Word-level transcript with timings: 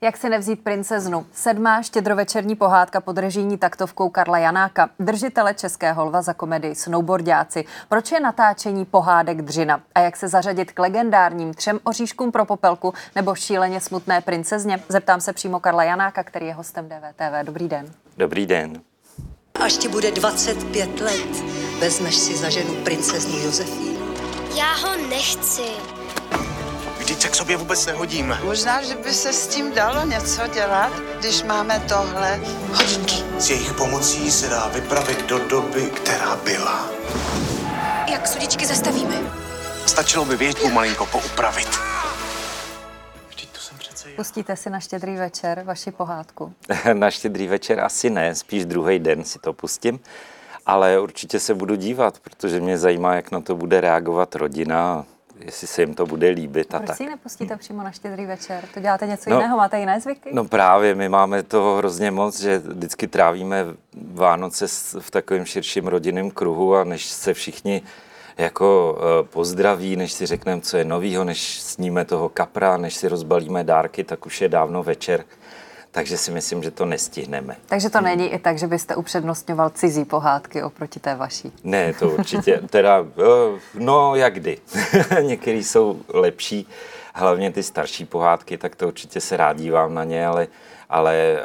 Jak 0.00 0.16
se 0.16 0.28
nevzít 0.28 0.64
princeznu? 0.64 1.26
Sedmá 1.32 1.82
štědrovečerní 1.82 2.56
pohádka 2.56 3.00
pod 3.00 3.18
režijní 3.18 3.58
taktovkou 3.58 4.08
Karla 4.08 4.38
Janáka, 4.38 4.90
držitele 4.98 5.54
Českého 5.54 6.04
lva 6.04 6.22
za 6.22 6.32
komedii 6.32 6.74
Snowboardiáci. 6.74 7.64
Proč 7.88 8.12
je 8.12 8.20
natáčení 8.20 8.84
pohádek 8.84 9.42
dřina? 9.42 9.80
A 9.94 10.00
jak 10.00 10.16
se 10.16 10.28
zařadit 10.28 10.72
k 10.72 10.78
legendárním 10.78 11.54
třem 11.54 11.80
oříškům 11.84 12.32
pro 12.32 12.44
popelku 12.44 12.94
nebo 13.14 13.34
šíleně 13.34 13.80
smutné 13.80 14.20
princezně? 14.20 14.80
Zeptám 14.88 15.20
se 15.20 15.32
přímo 15.32 15.60
Karla 15.60 15.84
Janáka, 15.84 16.24
který 16.24 16.46
je 16.46 16.54
hostem 16.54 16.88
DVTV. 16.88 17.42
Dobrý 17.42 17.68
den. 17.68 17.86
Dobrý 18.16 18.46
den. 18.46 18.80
Až 19.60 19.76
ti 19.76 19.88
bude 19.88 20.10
25 20.10 21.00
let, 21.00 21.44
vezmeš 21.80 22.16
si 22.16 22.36
za 22.36 22.50
ženu 22.50 22.74
princeznu 22.74 23.38
Josefínu. 23.38 23.98
Já 24.58 24.74
ho 24.74 25.08
nechci. 25.08 25.97
Se 27.18 27.28
k 27.28 27.34
sobě 27.34 27.56
vůbec 27.56 27.86
nehodím. 27.86 28.38
Možná, 28.44 28.82
že 28.82 28.94
by 28.94 29.12
se 29.12 29.32
s 29.32 29.46
tím 29.46 29.72
dalo 29.74 30.06
něco 30.06 30.46
dělat, 30.46 30.92
když 31.18 31.42
máme 31.42 31.80
tohle. 31.88 32.40
Hodinky. 32.72 33.14
S 33.38 33.50
jejich 33.50 33.72
pomocí 33.72 34.30
se 34.30 34.48
dá 34.48 34.68
vypravit 34.68 35.26
do 35.26 35.38
doby, 35.38 35.82
která 35.82 36.36
byla. 36.36 36.88
Jak 38.10 38.28
sudičky 38.28 38.66
zastavíme? 38.66 39.14
Stačilo 39.86 40.24
by 40.24 40.36
větvu 40.36 40.70
malinko 40.70 41.06
poupravit. 41.06 41.68
Vždyť 43.28 43.48
to 43.48 43.60
jsem 43.60 43.78
přece 43.78 44.10
já. 44.10 44.16
Pustíte 44.16 44.56
si 44.56 44.70
na 44.70 44.80
štědrý 44.80 45.16
večer 45.16 45.62
vaši 45.64 45.90
pohádku. 45.90 46.52
Na 46.92 47.10
štědrý 47.10 47.46
večer 47.46 47.80
asi 47.80 48.10
ne, 48.10 48.34
spíš 48.34 48.64
druhý 48.64 48.98
den 48.98 49.24
si 49.24 49.38
to 49.38 49.52
pustím. 49.52 50.00
Ale 50.66 51.00
určitě 51.00 51.40
se 51.40 51.54
budu 51.54 51.74
dívat, 51.74 52.18
protože 52.18 52.60
mě 52.60 52.78
zajímá, 52.78 53.14
jak 53.14 53.30
na 53.30 53.40
to 53.40 53.56
bude 53.56 53.80
reagovat 53.80 54.34
rodina, 54.34 55.04
jestli 55.40 55.66
se 55.66 55.82
jim 55.82 55.94
to 55.94 56.06
bude 56.06 56.28
líbit 56.28 56.74
a 56.74 56.78
Proč 56.78 56.86
tak. 56.86 56.96
si 56.96 57.02
ji 57.02 57.08
nepustíte 57.08 57.56
přímo 57.56 57.82
na 57.82 57.90
štědrý 57.90 58.26
večer? 58.26 58.64
To 58.74 58.80
děláte 58.80 59.06
něco 59.06 59.30
No, 59.30 59.36
jiného? 59.36 59.56
Máte 59.56 59.78
jiné 59.80 60.00
zvyky? 60.00 60.30
No 60.32 60.44
právě, 60.44 60.94
my 60.94 61.08
máme 61.08 61.42
toho 61.42 61.76
hrozně 61.76 62.10
moc, 62.10 62.40
že 62.40 62.58
vždycky 62.58 63.06
trávíme 63.08 63.64
Vánoce 64.12 64.66
v 65.00 65.10
takovém 65.10 65.44
širším 65.44 65.86
rodinném 65.86 66.30
kruhu 66.30 66.76
a 66.76 66.84
než 66.84 67.04
se 67.06 67.34
všichni 67.34 67.82
jako 68.38 68.98
eh, 68.98 69.28
pozdraví, 69.28 69.96
než 69.96 70.12
si 70.12 70.26
řekneme, 70.26 70.60
co 70.60 70.76
je 70.76 70.84
novýho, 70.84 71.24
než 71.24 71.60
sníme 71.60 72.04
toho 72.04 72.28
kapra, 72.28 72.76
než 72.76 72.94
si 72.94 73.08
rozbalíme 73.08 73.64
dárky, 73.64 74.04
tak 74.04 74.26
už 74.26 74.40
je 74.40 74.48
dávno 74.48 74.82
večer. 74.82 75.24
Takže 75.90 76.16
si 76.16 76.30
myslím, 76.30 76.62
že 76.62 76.70
to 76.70 76.84
nestihneme. 76.84 77.56
Takže 77.66 77.90
to 77.90 78.00
není 78.00 78.28
i 78.28 78.38
tak, 78.38 78.58
že 78.58 78.66
byste 78.66 78.96
upřednostňoval 78.96 79.70
cizí 79.70 80.04
pohádky 80.04 80.62
oproti 80.62 81.00
té 81.00 81.14
vaší. 81.14 81.52
Ne, 81.64 81.92
to 81.92 82.10
určitě. 82.10 82.60
Teda, 82.70 83.06
eh, 83.18 83.60
no 83.74 84.14
jak 84.14 84.34
kdy. 84.34 84.58
Některý 85.20 85.64
jsou 85.64 86.00
lepší, 86.08 86.68
hlavně 87.14 87.52
ty 87.52 87.62
starší 87.62 88.04
pohádky, 88.04 88.58
tak 88.58 88.76
to 88.76 88.88
určitě 88.88 89.20
se 89.20 89.36
rád 89.36 89.56
dívám 89.56 89.94
na 89.94 90.04
ně, 90.04 90.26
ale, 90.26 90.46
ale 90.88 91.14
eh, 91.16 91.42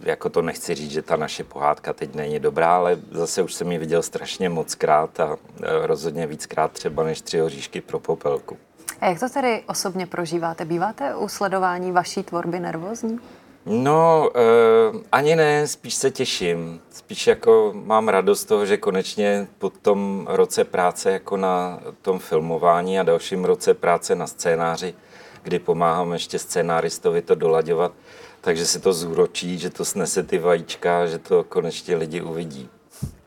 jako 0.00 0.28
to 0.28 0.42
nechci 0.42 0.74
říct, 0.74 0.90
že 0.90 1.02
ta 1.02 1.16
naše 1.16 1.44
pohádka 1.44 1.92
teď 1.92 2.14
není 2.14 2.40
dobrá, 2.40 2.76
ale 2.76 2.96
zase 3.10 3.42
už 3.42 3.54
jsem 3.54 3.72
ji 3.72 3.78
viděl 3.78 4.02
strašně 4.02 4.48
moc 4.48 4.74
krát 4.74 5.20
a 5.20 5.36
eh, 5.36 5.86
rozhodně 5.86 6.26
víckrát 6.26 6.72
třeba 6.72 7.02
než 7.04 7.20
tři 7.20 7.38
hoříšky 7.38 7.80
pro 7.80 7.98
popelku. 7.98 8.56
A 9.00 9.06
jak 9.06 9.20
to 9.20 9.28
tedy 9.28 9.62
osobně 9.66 10.06
prožíváte? 10.06 10.64
Býváte 10.64 11.16
u 11.16 11.28
sledování 11.28 11.92
vaší 11.92 12.22
tvorby 12.22 12.60
nervózní? 12.60 13.18
No, 13.66 14.30
eh, 14.34 14.98
ani 15.12 15.36
ne, 15.36 15.66
spíš 15.66 15.94
se 15.94 16.10
těším. 16.10 16.80
Spíš 16.90 17.26
jako 17.26 17.72
mám 17.74 18.08
radost 18.08 18.44
toho, 18.44 18.66
že 18.66 18.76
konečně 18.76 19.46
po 19.58 19.70
tom 19.70 20.26
roce 20.30 20.64
práce 20.64 21.10
jako 21.10 21.36
na 21.36 21.80
tom 22.02 22.18
filmování 22.18 23.00
a 23.00 23.02
dalším 23.02 23.44
roce 23.44 23.74
práce 23.74 24.14
na 24.14 24.26
scénáři, 24.26 24.94
kdy 25.42 25.58
pomáhám 25.58 26.12
ještě 26.12 26.38
scénáristovi 26.38 27.22
to 27.22 27.34
dolaďovat, 27.34 27.92
takže 28.40 28.66
se 28.66 28.80
to 28.80 28.92
zúročí, 28.92 29.58
že 29.58 29.70
to 29.70 29.84
snese 29.84 30.22
ty 30.22 30.38
vajíčka, 30.38 31.06
že 31.06 31.18
to 31.18 31.44
konečně 31.44 31.96
lidi 31.96 32.20
uvidí. 32.20 32.68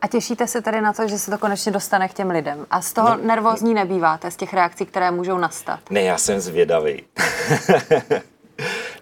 A 0.02 0.06
těšíte 0.08 0.46
se 0.46 0.62
tedy 0.62 0.80
na 0.80 0.92
to, 0.92 1.08
že 1.08 1.18
se 1.18 1.30
to 1.30 1.38
konečně 1.38 1.72
dostane 1.72 2.08
k 2.08 2.14
těm 2.14 2.30
lidem? 2.30 2.66
A 2.70 2.80
z 2.80 2.92
toho 2.92 3.08
No. 3.08 3.16
nervózní 3.26 3.74
nebýváte, 3.74 4.30
z 4.30 4.36
těch 4.36 4.54
reakcí, 4.54 4.86
které 4.86 5.10
můžou 5.10 5.38
nastat? 5.38 5.80
Ne, 5.90 6.02
já 6.02 6.18
jsem 6.18 6.40
zvědavý. 6.40 7.02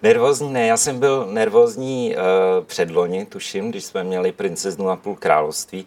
nervózní 0.02 0.52
ne, 0.52 0.66
já 0.66 0.76
jsem 0.76 0.98
byl 0.98 1.26
nervózní 1.26 2.14
uh, 2.16 2.64
předloni, 2.64 3.26
tuším, 3.26 3.70
když 3.70 3.84
jsme 3.84 4.04
měli 4.04 4.32
princeznu 4.32 4.90
a 4.90 4.96
půl 4.96 5.16
království, 5.16 5.86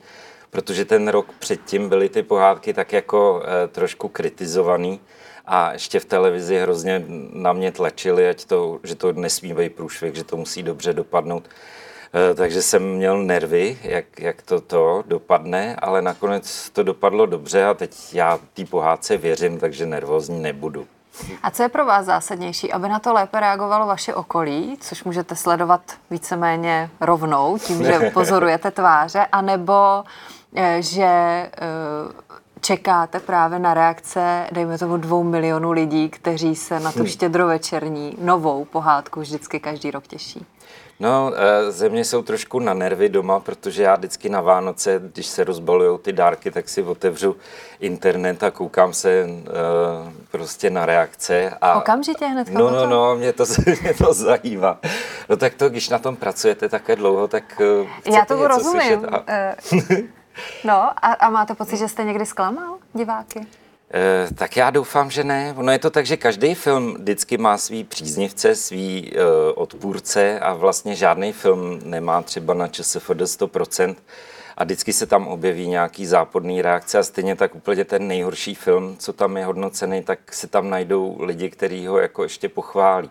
protože 0.50 0.86
ten 0.86 1.08
rok 1.08 1.28
předtím 1.40 1.90
byly 1.90 2.10
ty 2.10 2.24
pohádky 2.24 2.74
tak 2.74 2.94
jako 2.94 3.34
uh, 3.34 3.44
trošku 3.72 4.08
kritizovaný 4.08 5.00
a 5.46 5.74
ještě 5.74 6.00
v 6.00 6.06
televizi 6.06 6.60
hrozně 6.60 7.06
na 7.34 7.54
mě 7.54 7.72
tlačili, 7.72 8.30
ať 8.30 8.46
to, 8.46 8.80
že 8.84 8.96
to 8.96 9.14
nesmí 9.14 9.54
být 9.54 9.76
průšvih, 9.76 10.16
že 10.16 10.24
to 10.24 10.38
musí 10.38 10.64
dobře 10.64 10.94
dopadnout. 10.94 11.50
Eh, 12.16 12.36
takže 12.36 12.62
jsem 12.62 12.84
měl 12.84 13.24
nervy, 13.24 13.78
jak, 13.84 14.20
jak 14.20 14.42
to, 14.42 14.62
to 14.62 15.04
dopadne, 15.08 15.76
ale 15.76 16.02
nakonec 16.02 16.70
to 16.70 16.84
dopadlo 16.84 17.26
dobře 17.26 17.66
a 17.66 17.74
teď 17.74 18.14
já 18.14 18.40
té 18.54 18.66
pohádce 18.66 19.18
věřím, 19.18 19.60
takže 19.60 19.86
nervózní 19.86 20.42
nebudu. 20.42 20.88
A 21.44 21.52
co 21.52 21.64
je 21.64 21.70
pro 21.70 21.86
vás 21.86 22.06
zásadnější, 22.06 22.74
aby 22.74 22.90
na 22.90 23.00
to 23.00 23.14
lépe 23.14 23.40
reagovalo 23.40 23.88
vaše 23.88 24.14
okolí, 24.16 24.78
což 24.82 25.04
můžete 25.04 25.36
sledovat 25.36 25.82
víceméně 26.10 26.90
rovnou, 27.02 27.58
tím, 27.58 27.84
že 27.84 28.00
pozorujete 28.14 28.72
tváře, 28.72 29.26
anebo 29.32 30.04
eh, 30.56 30.82
že 30.82 31.04
eh, 31.04 31.50
čekáte 32.64 33.20
právě 33.20 33.60
na 33.60 33.74
reakce, 33.74 34.48
dejme 34.52 34.78
tomu 34.78 34.98
dvou 34.98 35.24
milionů 35.24 35.72
lidí, 35.72 36.10
kteří 36.10 36.56
se 36.56 36.80
na 36.80 36.92
tu 36.92 37.06
štědrovečerní 37.06 38.18
novou 38.22 38.66
pohádku 38.66 39.20
vždycky 39.20 39.60
každý 39.60 39.92
rok 39.92 40.08
těší. 40.08 40.46
No, 41.00 41.32
eh, 41.36 41.72
ze 41.72 41.90
mě 41.90 42.06
jsou 42.06 42.22
trošku 42.22 42.60
na 42.60 42.74
nervy 42.74 43.10
doma, 43.10 43.40
protože 43.40 43.84
já 43.84 43.96
vždycky 43.96 44.30
na 44.30 44.42
Vánoce, 44.42 45.02
když 45.14 45.26
se 45.26 45.44
rozbalují 45.44 46.00
ty 46.00 46.14
dárky, 46.14 46.52
tak 46.52 46.70
si 46.70 46.84
otevřu 46.84 47.36
internet 47.80 48.44
a 48.44 48.52
koukám 48.52 48.94
se 48.94 49.26
eh, 49.28 49.50
prostě 50.32 50.70
na 50.70 50.86
reakce. 50.86 51.50
A, 51.62 51.78
Okamžitě 51.78 52.26
hnedka 52.26 52.60
No, 52.60 52.70
no, 52.70 52.88
no, 52.88 53.16
mě 53.16 53.34
to, 53.34 53.44
mě 53.82 53.94
to 53.94 54.14
zajímá. 54.14 54.80
No 55.30 55.38
tak 55.38 55.54
to, 55.54 55.70
když 55.70 55.90
na 55.90 56.00
tom 56.00 56.16
pracujete 56.16 56.70
také 56.70 56.96
dlouho, 56.96 57.28
tak 57.28 57.62
eh, 57.62 58.12
Já 58.12 58.20
něco 58.20 58.48
rozumím. 58.48 58.82
Slyšet 58.82 59.06
a, 59.06 59.24
No 60.64 60.74
a, 60.74 61.14
a 61.14 61.30
máte 61.30 61.56
pocit, 61.56 61.78
že 61.78 61.88
jste 61.88 62.04
někdy 62.04 62.26
zklamal 62.26 62.78
diváky? 62.94 63.48
Eh, 63.96 64.28
tak 64.36 64.58
já 64.58 64.70
doufám, 64.70 65.12
že 65.12 65.24
ne. 65.24 65.54
Ono 65.58 65.72
je 65.72 65.80
to 65.80 65.90
tak, 65.90 66.06
že 66.06 66.18
každý 66.18 66.56
film 66.56 66.94
vždycky 66.94 67.38
má 67.38 67.58
svý 67.58 67.84
příznivce, 67.84 68.56
svý 68.56 69.12
eh, 69.16 69.20
odpůrce 69.56 70.40
a 70.40 70.54
vlastně 70.54 70.96
žádný 70.96 71.34
film 71.34 71.80
nemá 71.84 72.22
třeba 72.22 72.54
na 72.54 72.68
ČSFD 72.68 73.10
100% 73.10 73.96
a 74.58 74.64
vždycky 74.64 74.94
se 74.94 75.06
tam 75.06 75.28
objeví 75.28 75.68
nějaký 75.68 76.06
záporný 76.06 76.62
reakce 76.62 77.00
a 77.00 77.04
stejně 77.04 77.36
tak 77.36 77.56
úplně 77.56 77.86
ten 77.86 78.08
nejhorší 78.08 78.56
film, 78.56 78.96
co 79.00 79.14
tam 79.14 79.38
je 79.38 79.46
hodnocený, 79.46 80.04
tak 80.04 80.34
se 80.34 80.48
tam 80.48 80.70
najdou 80.70 81.18
lidi, 81.20 81.50
kteří 81.50 81.88
ho 81.88 81.98
jako 81.98 82.24
ještě 82.24 82.50
pochválí. 82.50 83.10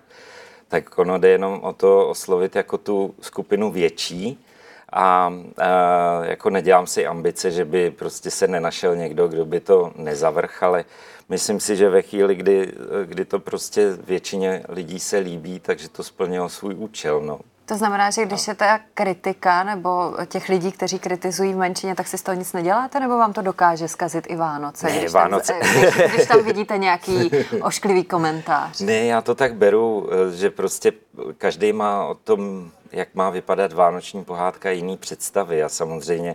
Tak 0.68 0.98
ono 0.98 1.18
jde 1.18 1.28
jenom 1.28 1.60
o 1.62 1.72
to 1.72 2.08
oslovit 2.08 2.56
jako 2.56 2.78
tu 2.78 3.14
skupinu 3.20 3.70
větší, 3.70 4.44
a 4.92 5.34
e, 5.58 6.30
jako 6.30 6.50
nedělám 6.50 6.86
si 6.86 7.06
ambice, 7.06 7.50
že 7.50 7.64
by 7.64 7.90
prostě 7.90 8.30
se 8.30 8.48
nenašel 8.48 8.96
někdo, 8.96 9.28
kdo 9.28 9.44
by 9.44 9.60
to 9.60 9.92
nezavrch, 9.96 10.62
ale 10.62 10.84
myslím 11.28 11.60
si, 11.60 11.76
že 11.76 11.88
ve 11.88 12.02
chvíli, 12.02 12.34
kdy, 12.34 12.72
kdy 13.04 13.24
to 13.24 13.38
prostě 13.38 13.96
většině 14.06 14.62
lidí 14.68 14.98
se 14.98 15.18
líbí, 15.18 15.60
takže 15.60 15.88
to 15.88 16.02
splnilo 16.02 16.48
svůj 16.48 16.74
účel. 16.74 17.20
No. 17.20 17.40
To 17.66 17.76
znamená, 17.76 18.10
že 18.10 18.24
když 18.24 18.48
je 18.48 18.54
ta 18.54 18.80
kritika 18.94 19.62
nebo 19.62 20.14
těch 20.26 20.48
lidí, 20.48 20.72
kteří 20.72 20.98
kritizují 20.98 21.52
v 21.54 21.56
menšině, 21.56 21.94
tak 21.94 22.06
si 22.06 22.18
z 22.18 22.22
toho 22.22 22.34
nic 22.38 22.52
neděláte, 22.52 23.00
nebo 23.00 23.18
vám 23.18 23.32
to 23.32 23.42
dokáže 23.42 23.88
zkazit 23.88 24.24
i 24.28 24.36
Vánoce? 24.36 24.86
Ne, 24.86 24.98
když 24.98 25.12
Vánoce. 25.12 25.52
Tam, 25.52 25.70
když, 25.70 25.94
když 26.14 26.26
tam 26.26 26.44
vidíte 26.44 26.78
nějaký 26.78 27.30
ošklivý 27.62 28.04
komentář. 28.04 28.80
Ne, 28.80 29.04
já 29.04 29.20
to 29.20 29.34
tak 29.34 29.54
beru, 29.54 30.08
eh, 30.12 30.36
že 30.36 30.50
prostě 30.50 30.92
každý 31.38 31.72
má 31.72 32.06
o 32.06 32.14
tom, 32.14 32.70
jak 32.92 33.14
má 33.14 33.30
vypadat 33.30 33.72
vánoční 33.72 34.24
pohádka, 34.24 34.70
jiný 34.70 34.96
představy 34.96 35.62
a 35.62 35.68
samozřejmě 35.68 36.34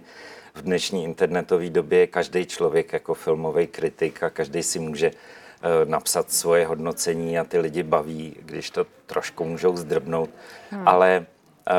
v 0.54 0.62
dnešní 0.62 1.04
internetové 1.04 1.70
době 1.70 2.00
je 2.00 2.08
každý 2.08 2.46
člověk 2.46 2.94
jako 2.94 3.14
filmový 3.14 3.68
kritik 3.68 4.24
a 4.24 4.30
každý 4.30 4.64
si 4.64 4.80
může 4.80 5.12
napsat 5.86 6.32
svoje 6.32 6.66
hodnocení 6.66 7.40
a 7.40 7.44
ty 7.44 7.60
lidi 7.60 7.84
baví, 7.84 8.36
když 8.40 8.70
to 8.70 8.86
trošku 9.06 9.46
můžou 9.46 9.78
zdrbnout. 9.78 10.30
Hmm. 10.70 10.88
Ale 10.88 11.26
eh, 11.70 11.74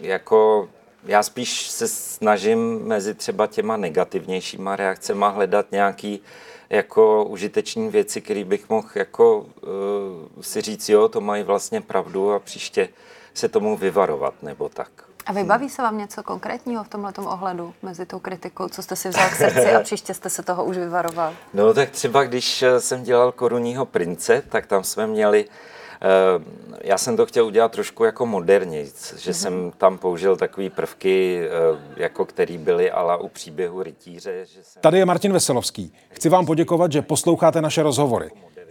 jako 0.00 0.68
já 1.04 1.22
spíš 1.22 1.70
se 1.70 1.88
snažím 1.88 2.78
mezi 2.86 3.14
třeba 3.14 3.46
těma 3.46 3.76
negativnějšíma 3.76 4.76
reakcemi 4.76 5.24
hledat 5.28 5.66
nějaký 5.72 6.20
jako 6.70 7.24
užiteční 7.24 7.88
věci, 7.88 8.20
které 8.20 8.44
bych 8.44 8.68
mohl 8.68 8.88
jako 8.94 9.38
uh, 9.38 10.42
si 10.42 10.60
říct, 10.60 10.88
jo, 10.88 11.08
to 11.08 11.20
mají 11.20 11.42
vlastně 11.42 11.80
pravdu 11.80 12.32
a 12.32 12.38
příště 12.38 12.88
se 13.34 13.48
tomu 13.48 13.76
vyvarovat, 13.76 14.34
nebo 14.42 14.68
tak. 14.68 14.88
A 15.26 15.32
vybaví 15.32 15.68
se 15.68 15.82
vám 15.82 15.98
něco 15.98 16.22
konkrétního 16.22 16.84
v 16.84 16.88
tomhle 16.88 17.12
ohledu 17.18 17.74
mezi 17.82 18.06
tou 18.06 18.18
kritikou, 18.18 18.68
co 18.68 18.82
jste 18.82 18.96
si 18.96 19.08
vzal 19.08 19.28
k 19.28 19.34
srdci 19.34 19.72
a 19.72 19.80
příště 19.80 20.14
jste 20.14 20.30
se 20.30 20.42
toho 20.42 20.64
už 20.64 20.76
vyvaroval? 20.76 21.34
No 21.54 21.74
tak 21.74 21.90
třeba, 21.90 22.24
když 22.24 22.62
eh, 22.62 22.80
jsem 22.80 23.02
dělal 23.02 23.32
korunního 23.32 23.86
prince, 23.86 24.42
tak 24.48 24.66
tam 24.66 24.84
jsme 24.84 25.06
měli 25.06 25.48
Eh, 26.02 26.44
já 26.84 26.98
jsem 26.98 27.16
to 27.16 27.26
chtěl 27.26 27.46
udělat 27.46 27.72
trošku 27.72 28.04
jako 28.04 28.26
moderně, 28.26 28.84
že 28.84 28.90
mm-hmm. 28.90 29.32
jsem 29.32 29.72
tam 29.78 29.98
použil 29.98 30.36
takové 30.36 30.70
prvky, 30.70 31.40
eh, 31.44 31.50
jako 31.96 32.24
který 32.24 32.58
byly 32.58 32.90
ale 32.90 33.18
u 33.18 33.28
příběhu 33.28 33.82
rytíře. 33.82 34.46
Že 34.46 34.62
jsem... 34.62 34.82
Tady 34.82 34.98
je 34.98 35.04
Martin 35.04 35.32
Veselovský. 35.32 35.92
Chci 36.10 36.28
vám 36.28 36.46
poděkovat, 36.46 36.92
že 36.92 37.02
posloucháte 37.02 37.62
naše 37.62 37.82
rozhovory. 37.82 38.30